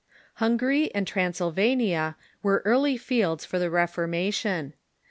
[0.41, 4.73] Hungary and Transylvania were early fields for the Refor mation.